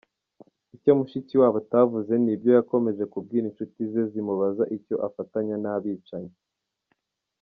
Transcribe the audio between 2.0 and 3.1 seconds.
ni ibyo yakomeje